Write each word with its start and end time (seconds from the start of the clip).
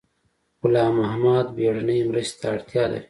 غلام 0.61 0.93
محد 1.01 1.47
بیړنۍ 1.55 1.99
مرستې 2.09 2.37
ته 2.43 2.47
اړتیا 2.55 2.83
لري 2.91 2.99